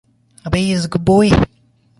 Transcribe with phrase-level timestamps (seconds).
[0.45, 1.29] Abhay is a good boy.